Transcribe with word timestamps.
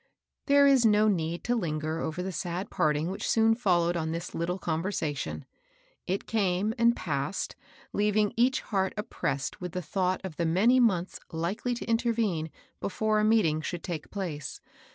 There 0.47 0.65
is 0.65 0.83
no 0.83 1.07
need 1.07 1.43
to 1.43 1.55
linger 1.55 1.99
over 1.99 2.23
the 2.23 2.31
sad 2.31 2.71
part 2.71 2.97
ing 2.97 3.11
which 3.11 3.29
soon 3.29 3.53
followed 3.53 3.95
on 3.95 4.11
this 4.11 4.33
little 4.33 4.57
conversation. 4.57 5.45
It 6.07 6.25
came 6.25 6.73
and 6.79 6.95
passed, 6.95 7.55
leaving 7.93 8.33
each 8.35 8.61
heart 8.61 8.93
oppressed 8.97 9.61
with 9.61 9.73
the 9.73 9.81
thought 9.83 10.19
of 10.23 10.37
the 10.37 10.45
many 10.47 10.79
months 10.79 11.19
likely 11.31 11.75
to 11.75 11.85
in 11.85 11.97
tervene 11.97 12.49
before 12.79 13.19
a 13.19 13.23
meeting 13.23 13.61
should 13.61 13.83
take 13.83 14.09
place. 14.09 14.59